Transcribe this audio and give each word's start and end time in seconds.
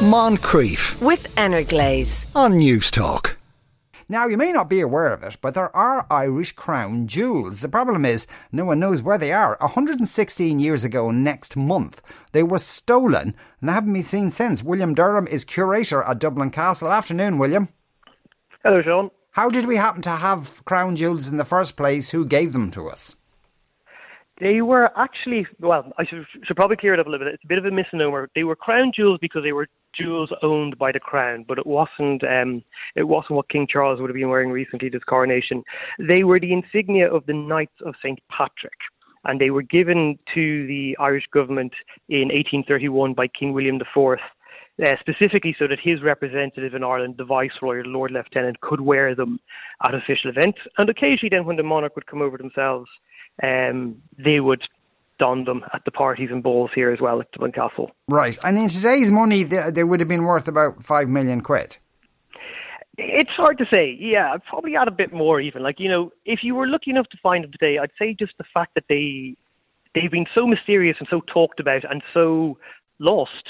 Moncrieff 0.00 0.98
with 1.02 1.26
Energlaze 1.36 2.26
on 2.34 2.54
Newstalk. 2.54 3.36
Now, 4.08 4.26
you 4.26 4.38
may 4.38 4.50
not 4.50 4.70
be 4.70 4.80
aware 4.80 5.12
of 5.12 5.22
it, 5.22 5.36
but 5.42 5.52
there 5.52 5.76
are 5.76 6.06
Irish 6.10 6.52
crown 6.52 7.06
jewels. 7.06 7.60
The 7.60 7.68
problem 7.68 8.06
is, 8.06 8.26
no 8.50 8.64
one 8.64 8.80
knows 8.80 9.02
where 9.02 9.18
they 9.18 9.30
are. 9.30 9.58
116 9.60 10.58
years 10.58 10.84
ago 10.84 11.10
next 11.10 11.54
month, 11.54 12.00
they 12.32 12.42
were 12.42 12.58
stolen 12.58 13.36
and 13.60 13.68
they 13.68 13.74
haven't 13.74 13.92
been 13.92 14.02
seen 14.02 14.30
since. 14.30 14.62
William 14.62 14.94
Derham 14.94 15.26
is 15.26 15.44
curator 15.44 16.02
at 16.02 16.18
Dublin 16.18 16.50
Castle. 16.50 16.90
Afternoon, 16.90 17.36
William. 17.36 17.68
Hello, 18.64 18.80
Sean. 18.80 19.10
How 19.32 19.50
did 19.50 19.66
we 19.66 19.76
happen 19.76 20.00
to 20.00 20.10
have 20.10 20.64
crown 20.64 20.96
jewels 20.96 21.28
in 21.28 21.36
the 21.36 21.44
first 21.44 21.76
place? 21.76 22.08
Who 22.08 22.24
gave 22.24 22.54
them 22.54 22.70
to 22.70 22.88
us? 22.88 23.16
They 24.40 24.62
were 24.62 24.90
actually, 24.98 25.46
well, 25.60 25.92
I 25.98 26.06
should, 26.06 26.24
should, 26.44 26.56
probably 26.56 26.76
clear 26.76 26.94
it 26.94 27.00
up 27.00 27.06
a 27.06 27.10
little 27.10 27.26
bit. 27.26 27.34
It's 27.34 27.44
a 27.44 27.48
bit 27.48 27.58
of 27.58 27.66
a 27.66 27.70
misnomer. 27.70 28.30
They 28.34 28.44
were 28.44 28.56
crown 28.56 28.90
jewels 28.94 29.18
because 29.20 29.42
they 29.42 29.52
were 29.52 29.68
jewels 29.94 30.30
owned 30.42 30.78
by 30.78 30.92
the 30.92 31.00
crown, 31.00 31.44
but 31.46 31.58
it 31.58 31.66
wasn't. 31.66 32.24
Um, 32.24 32.62
it 32.96 33.04
wasn't 33.04 33.32
what 33.32 33.50
King 33.50 33.66
Charles 33.70 34.00
would 34.00 34.08
have 34.08 34.14
been 34.14 34.30
wearing 34.30 34.50
recently 34.50 34.88
at 34.88 34.94
his 34.94 35.04
coronation. 35.04 35.62
They 35.98 36.24
were 36.24 36.40
the 36.40 36.54
insignia 36.54 37.12
of 37.12 37.26
the 37.26 37.34
Knights 37.34 37.76
of 37.84 37.94
St 38.02 38.18
Patrick, 38.30 38.78
and 39.24 39.38
they 39.38 39.50
were 39.50 39.62
given 39.62 40.18
to 40.34 40.66
the 40.66 40.96
Irish 40.98 41.26
government 41.32 41.72
in 42.08 42.28
1831 42.28 43.12
by 43.12 43.26
King 43.28 43.52
William 43.52 43.76
IV. 43.76 44.18
Uh, 44.82 44.94
specifically 44.98 45.54
so 45.58 45.66
that 45.66 45.78
his 45.78 46.00
representative 46.00 46.72
in 46.72 46.82
Ireland, 46.82 47.16
the 47.18 47.24
Viceroy 47.24 47.80
or 47.80 47.84
Lord 47.84 48.12
Lieutenant, 48.12 48.58
could 48.62 48.80
wear 48.80 49.14
them 49.14 49.38
at 49.86 49.94
official 49.94 50.30
events. 50.30 50.58
And 50.78 50.88
occasionally, 50.88 51.28
then, 51.28 51.44
when 51.44 51.56
the 51.56 51.62
monarch 51.62 51.96
would 51.96 52.06
come 52.06 52.22
over 52.22 52.38
themselves, 52.38 52.88
um, 53.42 53.96
they 54.18 54.40
would 54.40 54.62
don 55.18 55.44
them 55.44 55.62
at 55.74 55.84
the 55.84 55.90
parties 55.90 56.30
and 56.32 56.42
balls 56.42 56.70
here 56.74 56.90
as 56.90 57.00
well 57.00 57.20
at 57.20 57.30
Dublin 57.32 57.52
Castle. 57.52 57.90
Right, 58.08 58.38
and 58.42 58.58
in 58.58 58.68
today's 58.68 59.10
money, 59.10 59.42
they, 59.44 59.70
they 59.70 59.84
would 59.84 60.00
have 60.00 60.08
been 60.08 60.24
worth 60.24 60.48
about 60.48 60.82
five 60.82 61.08
million 61.08 61.42
quid. 61.42 61.76
It's 62.96 63.30
hard 63.30 63.58
to 63.58 63.66
say. 63.72 63.96
Yeah, 63.98 64.32
I'd 64.32 64.44
probably 64.44 64.76
add 64.76 64.88
a 64.88 64.92
bit 64.92 65.12
more 65.12 65.40
even. 65.40 65.62
Like, 65.62 65.76
you 65.78 65.88
know, 65.88 66.12
if 66.24 66.40
you 66.42 66.54
were 66.54 66.66
lucky 66.66 66.90
enough 66.90 67.08
to 67.10 67.18
find 67.22 67.44
them 67.44 67.52
today, 67.52 67.78
I'd 67.78 67.92
say 67.98 68.14
just 68.18 68.32
the 68.36 68.44
fact 68.52 68.74
that 68.74 68.84
they 68.88 69.36
they've 69.94 70.10
been 70.10 70.26
so 70.36 70.46
mysterious 70.46 70.96
and 70.98 71.08
so 71.10 71.20
talked 71.32 71.60
about 71.60 71.82
and 71.90 72.02
so 72.14 72.58
lost 72.98 73.48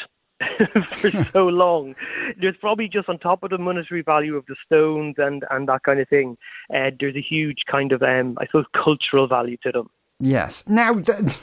for 0.88 1.10
so 1.24 1.46
long. 1.46 1.94
There's 2.40 2.56
probably 2.60 2.88
just 2.88 3.08
on 3.08 3.18
top 3.18 3.42
of 3.42 3.50
the 3.50 3.58
monetary 3.58 4.02
value 4.02 4.36
of 4.36 4.46
the 4.46 4.56
stones 4.64 5.16
and, 5.18 5.44
and 5.50 5.68
that 5.68 5.82
kind 5.84 6.00
of 6.00 6.08
thing, 6.08 6.36
uh, 6.74 6.90
there's 6.98 7.16
a 7.16 7.22
huge 7.22 7.58
kind 7.70 7.92
of, 7.92 8.02
um, 8.02 8.36
I 8.40 8.46
suppose, 8.46 8.66
cultural 8.72 9.26
value 9.28 9.56
to 9.62 9.72
them. 9.72 9.90
Yes. 10.18 10.64
Now, 10.68 10.94
the, 10.94 11.38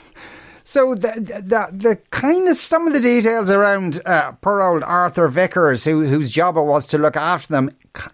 so 0.68 0.94
the, 0.94 1.12
the 1.18 1.68
the 1.72 1.96
kind 2.10 2.46
of 2.46 2.56
some 2.56 2.86
of 2.86 2.92
the 2.92 3.00
details 3.00 3.50
around 3.50 4.02
uh, 4.04 4.32
poor 4.32 4.60
old 4.60 4.82
Arthur 4.82 5.26
Vickers, 5.26 5.84
who 5.84 6.04
whose 6.06 6.30
job 6.30 6.56
it 6.56 6.62
was 6.62 6.86
to 6.88 6.98
look 6.98 7.16
after 7.16 7.52
them, 7.52 7.70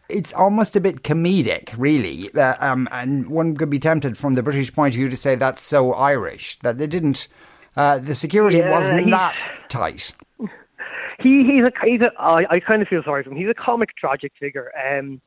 it's 0.09 0.33
almost 0.33 0.77
a 0.77 0.81
bit 0.81 1.03
comedic, 1.03 1.75
really. 1.77 2.33
Uh, 2.33 2.55
um, 2.61 2.89
and 2.93 3.29
one 3.29 3.57
could 3.57 3.71
be 3.71 3.81
tempted, 3.81 4.17
from 4.17 4.37
the 4.37 4.43
British 4.43 4.73
point 4.73 4.95
of 4.95 4.99
view, 4.99 5.09
to 5.09 5.17
say 5.17 5.35
that's 5.35 5.65
so 5.65 5.93
Irish 5.95 6.59
that 6.61 6.79
they 6.79 6.87
didn't. 6.87 7.29
Uh, 7.77 7.99
the 7.99 8.15
security 8.15 8.59
yeah, 8.59 8.71
wasn't 8.71 9.11
that 9.11 9.35
tight 9.69 10.13
he 11.25 11.43
he's 11.45 11.67
a 11.67 11.73
he's 11.85 12.01
a 12.03 12.11
I, 12.21 12.45
I 12.51 12.61
kind 12.61 12.83
of 12.83 12.89
feel 12.89 13.03
sorry 13.05 13.25
for 13.25 13.31
him. 13.31 13.37
He's 13.37 13.49
a 13.49 13.55
comic 13.55 13.97
tragic 13.97 14.33
figure. 14.39 14.71
Um, 14.79 15.21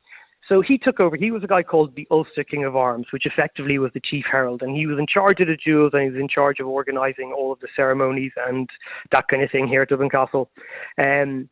so 0.47 0.61
he 0.61 0.77
took 0.77 0.99
over. 0.99 1.17
He 1.17 1.31
was 1.31 1.43
a 1.43 1.47
guy 1.47 1.61
called 1.61 1.93
the 1.95 2.07
Ulster 2.09 2.43
King 2.43 2.63
of 2.63 2.75
Arms, 2.75 3.07
which 3.11 3.25
effectively 3.25 3.79
was 3.79 3.91
the 3.93 4.01
chief 4.09 4.23
herald, 4.31 4.61
and 4.61 4.75
he 4.75 4.87
was 4.87 4.97
in 4.97 5.05
charge 5.05 5.41
of 5.41 5.47
the 5.47 5.57
jewels 5.57 5.91
and 5.93 6.03
he 6.03 6.09
was 6.09 6.19
in 6.19 6.29
charge 6.29 6.59
of 6.59 6.67
organising 6.67 7.33
all 7.37 7.51
of 7.51 7.59
the 7.59 7.67
ceremonies 7.75 8.31
and 8.47 8.69
that 9.11 9.27
kind 9.27 9.43
of 9.43 9.51
thing 9.51 9.67
here 9.67 9.81
at 9.81 9.89
Dublin 9.89 10.09
Castle. 10.09 10.49
Um, 11.03 11.49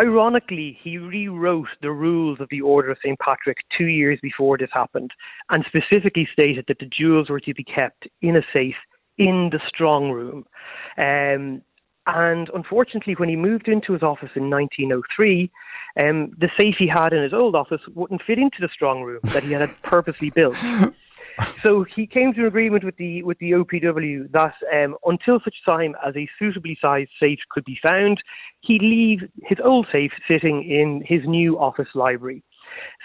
ironically, 0.00 0.78
he 0.82 0.96
rewrote 0.96 1.68
the 1.82 1.90
rules 1.90 2.40
of 2.40 2.48
the 2.50 2.62
Order 2.62 2.92
of 2.92 2.98
St. 3.04 3.18
Patrick 3.18 3.58
two 3.76 3.88
years 3.88 4.18
before 4.22 4.56
this 4.56 4.70
happened, 4.72 5.10
and 5.50 5.64
specifically 5.66 6.26
stated 6.32 6.64
that 6.68 6.78
the 6.78 6.88
jewels 6.98 7.28
were 7.28 7.40
to 7.40 7.52
be 7.52 7.64
kept 7.64 8.08
in 8.22 8.36
a 8.36 8.42
safe 8.54 8.76
in 9.18 9.50
the 9.52 9.60
strong 9.68 10.10
room. 10.10 10.46
Um, 10.96 11.60
and 12.06 12.48
unfortunately, 12.54 13.14
when 13.14 13.28
he 13.28 13.36
moved 13.36 13.68
into 13.68 13.92
his 13.92 14.02
office 14.02 14.30
in 14.34 14.50
1903, 14.50 15.50
um, 16.02 16.30
the 16.38 16.48
safe 16.58 16.76
he 16.78 16.88
had 16.88 17.12
in 17.12 17.22
his 17.22 17.34
old 17.34 17.54
office 17.54 17.80
wouldn't 17.94 18.22
fit 18.26 18.38
into 18.38 18.58
the 18.60 18.68
strong 18.72 19.02
room 19.02 19.20
that 19.24 19.42
he 19.42 19.52
had 19.52 19.70
purposely 19.82 20.30
built. 20.30 20.56
So 21.64 21.84
he 21.84 22.06
came 22.06 22.34
to 22.34 22.40
an 22.40 22.46
agreement 22.46 22.84
with 22.84 22.96
the 22.96 23.22
with 23.22 23.38
the 23.38 23.52
OPW 23.52 24.30
that 24.32 24.54
um, 24.74 24.96
until 25.06 25.40
such 25.42 25.54
time 25.64 25.94
as 26.06 26.14
a 26.16 26.28
suitably 26.38 26.76
sized 26.80 27.10
safe 27.18 27.38
could 27.50 27.64
be 27.64 27.78
found, 27.82 28.22
he'd 28.60 28.82
leave 28.82 29.20
his 29.44 29.58
old 29.64 29.86
safe 29.90 30.12
sitting 30.28 30.62
in 30.64 31.02
his 31.06 31.26
new 31.26 31.58
office 31.58 31.88
library. 31.94 32.42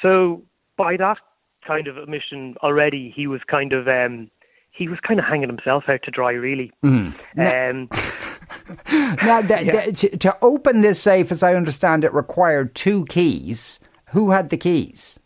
So 0.02 0.44
by 0.78 0.98
that 0.98 1.18
kind 1.66 1.88
of 1.88 1.98
omission 1.98 2.56
already, 2.62 3.14
he 3.16 3.28
was 3.28 3.42
kind 3.50 3.74
of 3.74 3.88
um, 3.88 4.30
he 4.72 4.88
was 4.88 5.00
kind 5.00 5.20
of 5.20 5.26
hanging 5.26 5.50
himself 5.50 5.86
out 5.88 6.02
to 6.04 6.12
dry, 6.12 6.32
really. 6.32 6.72
Mm. 6.84 7.14
Um, 7.38 7.90
now, 8.92 9.40
yeah. 9.40 9.92
to, 9.92 10.18
to, 10.18 10.38
open 10.42 10.82
this 10.82 11.00
safe, 11.00 11.32
as 11.32 11.44
I 11.44 11.56
understand 11.56 12.04
it, 12.04 12.14
required 12.14 12.76
two 12.76 13.06
keys. 13.06 13.80
Who 14.10 14.32
had 14.32 14.50
the 14.50 14.58
keys? 14.58 15.20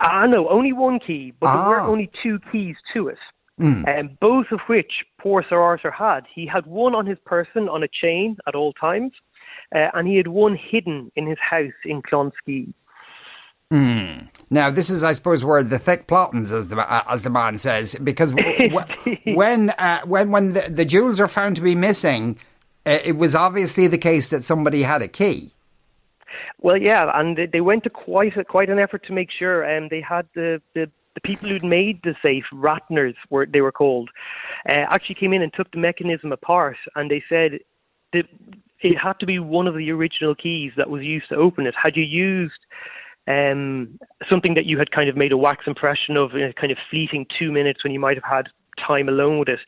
Ah, 0.00 0.22
uh, 0.22 0.26
no, 0.26 0.48
only 0.48 0.72
one 0.72 0.98
key, 0.98 1.32
but 1.40 1.48
ah. 1.48 1.68
there 1.68 1.80
were 1.80 1.88
only 1.88 2.10
two 2.22 2.38
keys 2.50 2.76
to 2.94 3.08
it. 3.08 3.18
Mm. 3.60 4.00
Um, 4.00 4.18
both 4.20 4.46
of 4.52 4.60
which 4.68 5.04
poor 5.20 5.44
Sir 5.48 5.60
Arthur 5.60 5.90
had. 5.90 6.20
He 6.34 6.46
had 6.46 6.66
one 6.66 6.94
on 6.94 7.06
his 7.06 7.18
person 7.26 7.68
on 7.68 7.82
a 7.82 7.88
chain 7.88 8.36
at 8.46 8.54
all 8.54 8.72
times, 8.72 9.12
uh, 9.74 9.88
and 9.94 10.08
he 10.08 10.16
had 10.16 10.28
one 10.28 10.56
hidden 10.56 11.12
in 11.16 11.26
his 11.26 11.38
house 11.38 11.72
in 11.84 12.00
Clonskeagh. 12.02 12.72
Mm. 13.72 14.28
Now, 14.50 14.70
this 14.70 14.90
is, 14.90 15.04
I 15.04 15.12
suppose, 15.12 15.44
where 15.44 15.62
the 15.62 15.78
thick 15.78 16.08
plottings, 16.08 16.50
as 16.50 16.68
the 16.68 16.78
uh, 16.78 17.04
as 17.08 17.22
the 17.22 17.30
man 17.30 17.56
says, 17.56 17.94
because 18.02 18.32
w- 18.32 18.80
when 19.36 19.70
uh, 19.70 20.00
when 20.06 20.32
when 20.32 20.54
the, 20.54 20.62
the, 20.62 20.84
jewels 20.84 21.20
are 21.20 21.28
found 21.28 21.54
to 21.56 21.62
be 21.62 21.76
missing, 21.76 22.36
uh, 22.90 22.98
it 23.04 23.16
was 23.16 23.34
obviously 23.34 23.86
the 23.86 23.98
case 23.98 24.30
that 24.30 24.42
somebody 24.42 24.82
had 24.82 25.02
a 25.02 25.08
key. 25.08 25.52
Well, 26.60 26.76
yeah, 26.76 27.10
and 27.14 27.38
they 27.52 27.60
went 27.60 27.84
to 27.84 27.90
quite 27.90 28.36
a, 28.36 28.44
quite 28.44 28.68
an 28.68 28.78
effort 28.78 29.04
to 29.06 29.12
make 29.12 29.30
sure, 29.30 29.62
and 29.62 29.84
um, 29.84 29.88
they 29.90 30.00
had 30.00 30.26
the, 30.34 30.60
the 30.74 30.90
the 31.14 31.20
people 31.20 31.48
who'd 31.48 31.64
made 31.64 32.00
the 32.04 32.14
safe, 32.22 32.44
Ratners, 32.52 33.16
were 33.30 33.46
they 33.46 33.60
were 33.60 33.72
called, 33.72 34.10
uh, 34.68 34.84
actually 34.90 35.16
came 35.16 35.32
in 35.32 35.42
and 35.42 35.52
took 35.52 35.70
the 35.72 35.78
mechanism 35.78 36.32
apart, 36.32 36.76
and 36.94 37.10
they 37.10 37.22
said 37.28 37.58
that 38.12 38.24
it 38.80 38.96
had 38.96 39.18
to 39.20 39.26
be 39.26 39.38
one 39.38 39.66
of 39.66 39.74
the 39.76 39.90
original 39.90 40.34
keys 40.34 40.72
that 40.76 40.88
was 40.88 41.02
used 41.02 41.28
to 41.28 41.36
open 41.36 41.66
it. 41.66 41.74
Had 41.80 41.96
you 41.96 42.04
used 42.04 42.60
um, 43.26 43.98
something 44.30 44.54
that 44.54 44.66
you 44.66 44.78
had 44.78 44.90
kind 44.90 45.08
of 45.08 45.16
made 45.16 45.32
a 45.32 45.36
wax 45.36 45.64
impression 45.66 46.16
of 46.16 46.34
in 46.34 46.42
a 46.42 46.52
kind 46.52 46.72
of 46.72 46.78
fleeting 46.90 47.26
two 47.38 47.52
minutes 47.52 47.84
when 47.84 47.92
you 47.92 48.00
might 48.00 48.16
have 48.16 48.24
had 48.24 48.48
time 48.86 49.08
alone 49.08 49.38
with 49.38 49.48
it. 49.48 49.60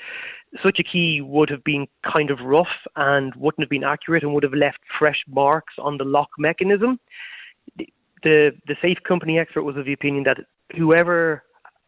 Such 0.65 0.79
a 0.79 0.83
key 0.83 1.21
would 1.23 1.49
have 1.49 1.65
been 1.65 1.87
kind 2.17 2.31
of 2.31 2.41
rough 2.41 2.67
and 2.97 3.35
wouldn't 3.37 3.63
have 3.63 3.71
been 3.71 3.85
accurate 3.85 4.23
and 4.23 4.35
would 4.35 4.43
have 4.43 4.53
left 4.53 4.79
fresh 4.99 5.23
marks 5.27 5.75
on 5.79 5.97
the 5.97 6.05
lock 6.05 6.29
mechanism. 6.39 6.99
The, 7.77 8.53
the, 8.67 8.77
safe 8.81 8.99
company 9.07 9.39
expert 9.39 9.62
was 9.62 9.77
of 9.77 9.87
the 9.87 9.93
opinion 9.93 10.25
that 10.25 10.39
whoever 10.77 11.43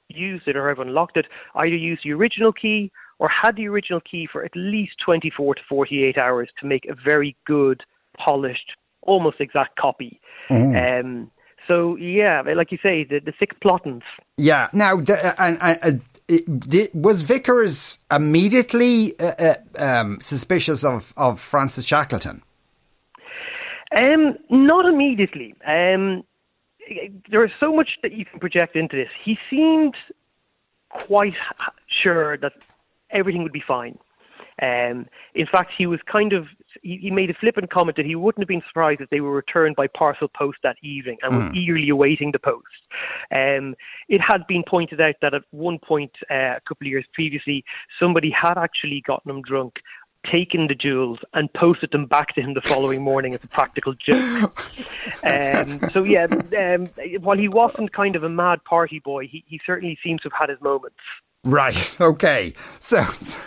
used 0.09 0.49
it 0.49 0.57
or 0.57 0.65
whoever 0.65 0.83
unlocked 0.83 1.17
it 1.17 1.27
either 1.55 1.77
used 1.77 2.03
the 2.05 2.13
original 2.13 2.53
key 2.53 2.91
or 3.19 3.29
had 3.29 3.57
the 3.57 3.69
original 3.69 4.01
key 4.01 4.29
for 4.31 4.45
at 4.45 4.53
least 4.55 4.93
24 5.05 5.57
to 5.57 5.61
48 5.69 6.19
hours 6.19 6.49
to 6.61 6.67
make 6.67 6.87
a 6.87 6.95
very 6.95 7.37
good, 7.47 7.83
polished, 8.17 8.73
almost 9.03 9.41
exact 9.41 9.77
copy. 9.79 10.21
Mm. 10.51 11.01
Um, 11.01 11.31
so 11.69 11.97
yeah, 11.97 12.43
like 12.43 12.73
you 12.73 12.79
say, 12.83 13.05
the, 13.05 13.21
the 13.21 13.33
six 13.39 13.57
plottings. 13.63 14.03
Yeah. 14.37 14.69
Now, 14.73 15.01
the, 15.01 15.41
and, 15.41 15.59
and 15.61 16.01
uh, 16.31 16.87
was 16.95 17.23
Vickers 17.23 17.99
immediately 18.11 19.19
uh, 19.19 19.33
uh, 19.39 19.55
um, 19.77 20.19
suspicious 20.21 20.85
of, 20.85 21.12
of 21.17 21.41
Francis 21.41 21.85
Shackleton? 21.85 22.43
Um, 23.95 24.37
not 24.50 24.88
immediately. 24.88 25.55
Um, 25.67 26.25
there 27.31 27.44
is 27.44 27.53
so 27.61 27.75
much 27.75 27.91
that 28.03 28.12
you 28.12 28.25
can 28.25 28.41
project 28.41 28.76
into 28.76 28.97
this. 28.97 29.09
He 29.25 29.38
seemed 29.49 29.94
quite 30.88 31.35
sure 32.03 32.37
that 32.38 32.53
everything 33.11 33.43
would 33.43 33.53
be 33.53 33.62
fine. 33.67 33.99
Um, 34.62 35.06
in 35.35 35.47
fact, 35.51 35.73
he 35.77 35.87
was 35.87 36.01
kind 36.11 36.33
of 36.33 36.47
he, 36.83 36.99
he, 37.03 37.11
made 37.11 37.31
a 37.31 37.35
flippant 37.35 37.71
comment 37.71 37.97
that 37.97 38.06
he 38.06 38.15
wouldn't 38.15 38.43
have 38.43 38.49
been 38.49 38.62
surprised 38.69 39.01
if 39.01 39.11
they 39.11 39.21
were 39.21 39.33
returned 39.33 39.77
by 39.77 39.87
parcel 39.89 40.29
post 40.29 40.59
that 40.62 40.77
evening 40.83 41.19
and 41.23 41.33
mm. 41.33 41.49
was 41.49 41.59
eagerly 41.59 41.89
awaiting 41.89 42.31
the 42.33 42.39
post. 42.39 42.65
Um, 43.33 43.75
it 44.09 44.21
had 44.21 44.47
been 44.47 44.65
pointed 44.69 45.01
out 45.01 45.17
that 45.23 45.35
at 45.35 45.43
one 45.51 45.79
point 45.79 46.12
uh, 46.31 46.56
a 46.56 46.61
couple 46.69 46.87
of 46.87 46.91
years 46.91 47.06
previously, 47.12 47.65
somebody 47.99 48.31
had 48.31 48.59
actually 48.59 49.03
gotten 49.06 49.31
him 49.31 49.43
drunk 49.43 49.77
taken 50.31 50.67
the 50.67 50.75
jewels 50.75 51.19
and 51.35 51.53
posted 51.53 51.91
them 51.91 52.07
back 52.07 52.35
to 52.35 52.41
him 52.41 52.55
the 52.55 52.62
following 52.62 53.03
morning 53.03 53.35
as 53.35 53.41
a 53.45 53.49
practical 53.49 53.95
joke. 53.95 54.59
um, 55.23 55.81
so 55.93 56.03
yeah, 56.03 56.27
um, 56.59 56.87
while 57.21 57.37
he 57.37 57.49
wasn't 57.49 57.93
kind 57.93 58.17
of 58.17 58.25
a 58.25 58.29
mad 58.29 58.65
party 58.65 59.00
boy, 59.00 59.27
he, 59.27 59.45
he 59.47 59.61
certainly 59.65 59.99
seems 60.03 60.23
to 60.23 60.31
have 60.31 60.41
had 60.41 60.50
his 60.50 60.61
moments. 60.61 60.97
Right. 61.44 61.96
Okay. 62.00 62.55
So, 62.81 63.06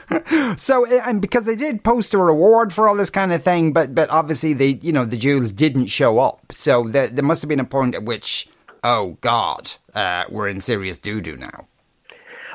so, 0.57 0.85
and 0.85 1.21
because 1.21 1.45
they 1.45 1.55
did 1.55 1.83
post 1.83 2.13
a 2.13 2.17
reward 2.17 2.73
for 2.73 2.87
all 2.87 2.95
this 2.95 3.09
kind 3.09 3.31
of 3.31 3.43
thing, 3.43 3.71
but 3.71 3.93
but 3.93 4.09
obviously 4.09 4.53
they, 4.53 4.79
you 4.81 4.91
know, 4.91 5.05
the 5.05 5.17
jewels 5.17 5.51
didn't 5.51 5.87
show 5.87 6.19
up. 6.19 6.51
So 6.53 6.87
there, 6.87 7.07
there 7.07 7.23
must 7.23 7.41
have 7.41 7.49
been 7.49 7.59
a 7.59 7.65
point 7.65 7.93
at 7.93 8.03
which, 8.03 8.47
oh 8.83 9.17
God, 9.21 9.73
uh, 9.93 10.23
we're 10.29 10.47
in 10.47 10.59
serious 10.59 10.97
doo 10.97 11.21
doo 11.21 11.37
now. 11.37 11.67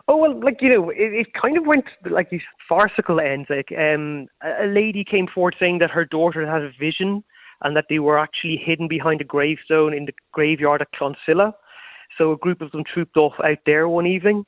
Oh 0.09 0.17
well, 0.17 0.41
like 0.41 0.57
you 0.61 0.71
know, 0.71 0.91
it, 0.91 1.13
it 1.13 1.35
kind 1.41 1.57
of 1.57 1.67
went 1.67 1.85
like 2.11 2.31
these 2.31 2.43
farcical 2.69 3.21
ends. 3.21 3.49
Like 3.49 3.73
um, 3.79 4.27
a 4.43 4.67
lady 4.67 5.05
came 5.09 5.29
forward 5.33 5.55
saying 5.61 5.79
that 5.79 5.91
her 5.91 6.05
daughter 6.05 6.45
had 6.51 6.63
a 6.63 6.73
vision 6.79 7.23
and 7.63 7.77
that 7.77 7.87
they 7.89 8.01
were 8.01 8.19
actually 8.19 8.57
hidden 8.57 8.89
behind 8.89 9.21
a 9.21 9.25
gravestone 9.25 9.95
in 9.95 10.07
the 10.07 10.13
graveyard 10.33 10.83
at 10.83 10.93
Clonsilla. 10.93 11.53
So 12.19 12.33
a 12.33 12.37
group 12.37 12.61
of 12.61 12.73
them 12.73 12.83
trooped 12.85 13.17
off 13.17 13.35
out 13.45 13.59
there 13.67 13.89
one 13.89 14.07
evening 14.07 14.45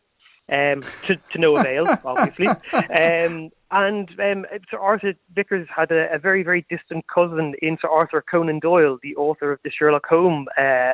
um, 0.50 0.82
to, 1.06 1.16
to 1.16 1.38
no 1.38 1.56
avail, 1.56 1.86
obviously. 2.04 2.48
Um, 2.72 3.50
and 3.70 4.08
um, 4.20 4.46
Sir 4.70 4.78
Arthur 4.78 5.14
Vickers 5.34 5.66
had 5.74 5.90
a, 5.90 6.14
a, 6.14 6.18
very, 6.18 6.44
very 6.44 6.64
distant 6.70 7.04
cousin 7.12 7.54
in 7.60 7.76
Sir 7.80 7.88
Arthur 7.88 8.22
Conan 8.22 8.60
Doyle, 8.60 8.98
the 9.02 9.16
author 9.16 9.50
of 9.50 9.58
the 9.64 9.70
Sherlock 9.70 10.06
Holmes 10.06 10.46
uh, 10.56 10.92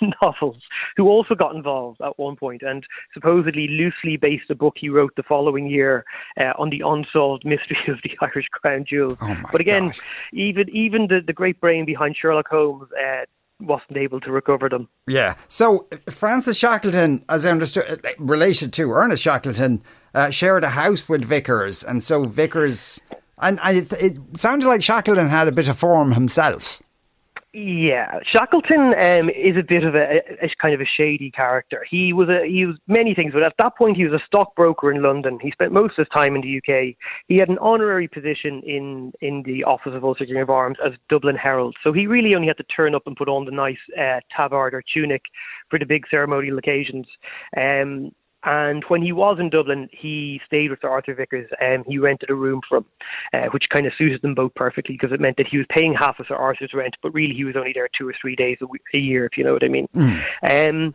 novels, 0.22 0.62
who 0.96 1.08
also 1.08 1.34
got 1.34 1.54
involved 1.54 2.00
at 2.00 2.18
one 2.18 2.36
point 2.36 2.62
and 2.62 2.86
supposedly 3.12 3.68
loosely 3.68 4.16
based 4.16 4.48
a 4.50 4.54
book 4.54 4.76
he 4.78 4.88
wrote 4.88 5.14
the 5.16 5.22
following 5.22 5.66
year 5.66 6.06
uh, 6.40 6.52
on 6.58 6.70
the 6.70 6.82
unsolved 6.84 7.44
mystery 7.44 7.76
of 7.88 7.98
the 8.02 8.16
Irish 8.22 8.46
crown 8.50 8.86
jewels. 8.88 9.18
Oh 9.20 9.36
but 9.50 9.60
again, 9.60 9.88
gosh. 9.88 10.00
even 10.32 10.70
even 10.70 11.08
the, 11.08 11.20
the 11.26 11.34
great 11.34 11.60
brain 11.60 11.84
behind 11.84 12.16
Sherlock 12.16 12.48
Holmes 12.48 12.88
uh, 12.92 13.26
wasn't 13.66 13.96
able 13.96 14.20
to 14.20 14.30
recover 14.30 14.68
them. 14.68 14.88
Yeah. 15.06 15.36
So 15.48 15.88
Francis 16.10 16.56
Shackleton, 16.56 17.24
as 17.28 17.46
I 17.46 17.50
understood, 17.50 18.04
related 18.18 18.72
to 18.74 18.92
Ernest 18.92 19.22
Shackleton, 19.22 19.82
uh, 20.14 20.30
shared 20.30 20.64
a 20.64 20.68
house 20.68 21.08
with 21.08 21.24
Vickers, 21.24 21.82
and 21.82 22.02
so 22.02 22.24
Vickers, 22.24 23.00
and, 23.38 23.58
and 23.62 23.78
it, 23.78 23.92
it, 23.92 24.18
sounded 24.36 24.68
like 24.68 24.82
Shackleton 24.82 25.28
had 25.28 25.48
a 25.48 25.52
bit 25.52 25.68
of 25.68 25.78
form 25.78 26.12
himself. 26.12 26.82
Yeah, 27.54 28.18
Shackleton 28.32 28.94
um, 28.98 29.28
is 29.28 29.58
a 29.58 29.62
bit 29.62 29.84
of 29.84 29.94
a, 29.94 30.22
a, 30.42 30.48
kind 30.60 30.74
of 30.74 30.80
a 30.80 30.86
shady 30.96 31.30
character. 31.30 31.84
He 31.90 32.14
was 32.14 32.30
a 32.30 32.46
he 32.48 32.64
was 32.64 32.76
many 32.88 33.14
things, 33.14 33.34
but 33.34 33.42
at 33.42 33.52
that 33.58 33.76
point 33.76 33.98
he 33.98 34.06
was 34.06 34.18
a 34.18 34.24
stockbroker 34.24 34.90
in 34.90 35.02
London. 35.02 35.38
He 35.38 35.50
spent 35.50 35.70
most 35.70 35.98
of 35.98 36.06
his 36.06 36.08
time 36.14 36.34
in 36.34 36.40
the 36.40 36.56
UK. 36.56 36.96
He 37.28 37.34
had 37.34 37.50
an 37.50 37.58
honorary 37.58 38.08
position 38.08 38.62
in 38.64 39.12
in 39.20 39.42
the 39.44 39.64
Office 39.64 39.92
of 39.94 40.02
Ulster 40.02 40.24
King 40.24 40.40
of 40.40 40.48
Arms 40.48 40.78
as 40.82 40.92
Dublin 41.10 41.36
Herald. 41.36 41.76
So 41.84 41.92
he 41.92 42.06
really 42.06 42.34
only 42.34 42.48
had 42.48 42.56
to 42.56 42.64
turn 42.74 42.94
up 42.94 43.02
and 43.06 43.14
put 43.14 43.28
on 43.28 43.44
the 43.44 43.50
nice 43.50 43.76
uh, 44.00 44.20
tabard 44.34 44.72
or 44.72 44.82
tunic 44.94 45.20
for 45.68 45.78
the 45.78 45.84
big 45.84 46.04
ceremonial 46.10 46.56
occasions. 46.56 47.06
Um, 47.54 48.12
and 48.44 48.84
when 48.88 49.02
he 49.02 49.12
was 49.12 49.36
in 49.38 49.50
Dublin, 49.50 49.88
he 49.92 50.40
stayed 50.46 50.70
with 50.70 50.80
Sir 50.80 50.88
Arthur 50.88 51.14
Vickers 51.14 51.48
and 51.60 51.84
he 51.86 51.98
rented 51.98 52.30
a 52.30 52.34
room 52.34 52.60
for 52.68 52.78
him, 52.78 52.84
uh, 53.32 53.46
which 53.52 53.64
kind 53.72 53.86
of 53.86 53.92
suited 53.96 54.20
them 54.22 54.34
both 54.34 54.54
perfectly 54.54 54.96
because 55.00 55.12
it 55.12 55.20
meant 55.20 55.36
that 55.36 55.46
he 55.46 55.58
was 55.58 55.66
paying 55.70 55.94
half 55.94 56.18
of 56.18 56.26
Sir 56.26 56.34
Arthur's 56.34 56.74
rent, 56.74 56.96
but 57.02 57.14
really 57.14 57.34
he 57.34 57.44
was 57.44 57.56
only 57.56 57.72
there 57.72 57.88
two 57.96 58.08
or 58.08 58.14
three 58.20 58.34
days 58.34 58.58
a, 58.60 58.66
week, 58.66 58.82
a 58.94 58.98
year, 58.98 59.26
if 59.26 59.38
you 59.38 59.44
know 59.44 59.52
what 59.52 59.64
I 59.64 59.68
mean. 59.68 59.88
Mm. 59.94 60.22
Um, 60.50 60.94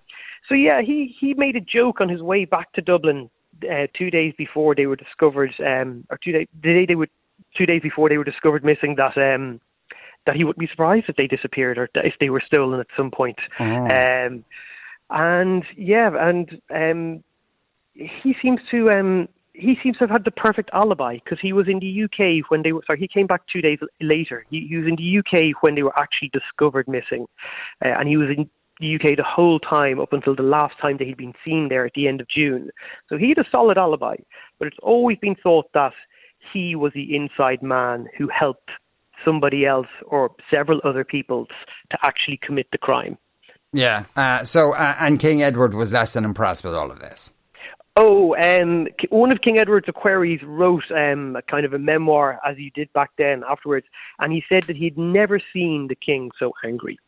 so 0.50 0.56
yeah, 0.56 0.82
he, 0.82 1.16
he 1.20 1.34
made 1.36 1.56
a 1.56 1.62
joke 1.62 2.02
on 2.02 2.10
his 2.10 2.22
way 2.22 2.44
back 2.46 2.74
to 2.74 2.82
Dublin 2.82 3.30
uh, 3.64 3.88
two 3.98 4.12
days 4.12 4.34
before 4.38 4.76
they 4.76 4.86
were 4.86 4.98
discovered, 4.98 5.54
um, 5.66 6.06
or 6.10 6.20
two 6.22 6.34
days, 6.34 6.48
the 6.62 6.74
day 6.74 6.86
they 6.86 6.96
would, 6.96 7.10
two 7.58 7.66
days 7.66 7.82
before 7.82 8.10
they 8.10 8.18
were 8.18 8.24
discovered 8.24 8.66
missing 8.66 8.96
that, 8.98 9.18
um, 9.18 9.62
that 10.26 10.36
he 10.36 10.44
wouldn't 10.44 10.60
be 10.60 10.68
surprised 10.68 11.06
if 11.08 11.16
they 11.16 11.28
disappeared 11.28 11.78
or 11.78 11.90
if 11.96 12.14
they 12.20 12.30
were 12.30 12.44
stolen 12.46 12.82
at 12.82 12.88
some 12.98 13.10
point. 13.10 13.38
Oh. 13.60 13.66
Um, 13.66 14.44
and 15.10 15.64
yeah, 15.78 16.10
and 16.20 16.62
um, 16.74 17.24
he 17.98 18.36
seems 18.42 18.60
to 18.72 18.90
um, 18.90 19.28
he 19.54 19.76
seems 19.82 19.98
to 19.98 20.04
have 20.04 20.10
had 20.10 20.24
the 20.24 20.32
perfect 20.32 20.70
alibi 20.74 21.18
because 21.24 21.40
he 21.42 21.52
was 21.52 21.68
in 21.68 21.80
the 21.80 22.04
UK 22.04 22.50
when 22.50 22.62
they 22.62 22.72
were 22.72 22.84
sorry 22.86 23.00
he 23.00 23.08
came 23.08 23.28
back 23.28 23.42
two 23.52 23.62
days 23.62 23.80
later. 24.02 24.46
He, 24.50 24.68
he 24.70 24.78
was 24.78 24.88
in 24.88 24.96
the 24.96 25.20
UK 25.20 25.62
when 25.62 25.76
they 25.76 25.84
were 25.84 25.98
actually 26.00 26.32
discovered 26.32 26.88
missing, 26.88 27.26
uh, 27.84 27.90
and 28.00 28.08
he 28.08 28.18
was 28.18 28.30
in 28.36 28.50
the 28.80 28.96
UK 28.96 29.18
the 29.18 29.24
whole 29.24 29.60
time 29.60 30.00
up 30.00 30.14
until 30.14 30.36
the 30.36 30.44
last 30.44 30.76
time 30.80 30.98
that 30.98 31.08
he'd 31.08 31.18
been 31.18 31.34
seen 31.44 31.68
there 31.70 31.86
at 31.86 31.94
the 31.96 32.08
end 32.08 32.22
of 32.22 32.28
June. 32.30 32.70
So 33.10 33.18
he 33.18 33.30
had 33.30 33.40
a 33.40 33.50
solid 33.52 33.78
alibi, 33.78 34.18
but 34.60 34.68
it's 34.68 34.78
always 34.84 35.18
been 35.18 35.36
thought 35.36 35.72
that 35.74 35.94
he 36.54 36.76
was 36.76 36.92
the 36.94 37.16
inside 37.16 37.64
man 37.64 38.08
who 38.18 38.28
helped 38.28 38.70
somebody 39.26 39.66
else 39.66 39.88
or 40.06 40.32
several 40.52 40.80
other 40.84 41.04
people 41.04 41.48
to 41.92 41.98
actually 42.04 42.40
commit 42.46 42.68
the 42.72 42.78
crime. 42.78 43.18
Yeah. 43.74 44.06
Uh, 44.16 44.44
so, 44.44 44.74
uh, 44.74 44.96
and 45.00 45.20
King 45.20 45.44
Edward 45.44 45.74
was 45.74 45.92
less 45.92 46.14
than 46.14 46.24
impressed 46.24 46.64
with 46.64 46.76
all 46.76 46.92
of 46.92 47.00
this. 47.00 47.34
Oh, 48.00 48.36
um, 48.36 48.88
one 49.10 49.32
of 49.32 49.42
King 49.42 49.58
Edward's 49.58 49.90
equerries 49.90 50.40
wrote 50.44 50.84
um, 50.92 51.36
a 51.36 51.42
kind 51.42 51.66
of 51.66 51.74
a 51.74 51.80
memoir, 51.80 52.40
as 52.48 52.56
he 52.56 52.72
did 52.76 52.94
back 52.94 53.10
then 53.18 53.44
afterwards, 53.50 53.88
and 54.20 54.32
he 54.32 54.44
said 54.48 54.64
that 54.64 54.76
he'd 54.76 55.00
never 55.00 55.42
seen 55.52 55.88
the 55.88 55.96
king 55.96 56.30
so 56.38 56.54
angry. 56.64 57.00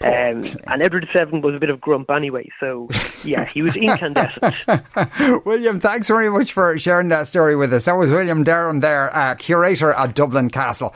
Um, 0.00 0.44
and 0.68 0.80
Edward 0.80 1.08
VII 1.12 1.40
was 1.40 1.56
a 1.56 1.58
bit 1.58 1.70
of 1.70 1.80
grump 1.80 2.08
anyway, 2.08 2.48
so 2.60 2.88
yeah, 3.24 3.46
he 3.46 3.62
was 3.62 3.74
incandescent. 3.74 4.54
William, 5.44 5.80
thanks 5.80 6.06
very 6.06 6.30
much 6.30 6.52
for 6.52 6.78
sharing 6.78 7.08
that 7.08 7.26
story 7.26 7.56
with 7.56 7.72
us. 7.72 7.86
That 7.86 7.94
was 7.94 8.10
William 8.10 8.44
Derham 8.44 8.78
there, 8.78 9.14
uh, 9.16 9.34
curator 9.34 9.92
at 9.92 10.14
Dublin 10.14 10.50
Castle. 10.50 10.90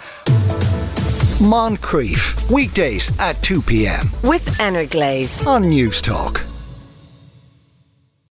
Moncrieff, 1.42 2.48
weekdays 2.48 3.10
at 3.18 3.42
2 3.42 3.60
p.m. 3.62 4.08
With 4.22 4.60
Energlaze 4.60 5.48
on 5.48 5.64
Newstalk. 5.64 6.55